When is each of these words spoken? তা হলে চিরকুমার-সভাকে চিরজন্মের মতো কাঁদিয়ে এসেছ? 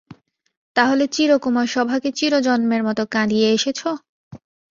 তা 0.75 0.89
হলে 0.89 1.05
চিরকুমার-সভাকে 1.07 2.09
চিরজন্মের 2.17 2.81
মতো 2.87 3.03
কাঁদিয়ে 3.13 3.47
এসেছ? 3.53 3.79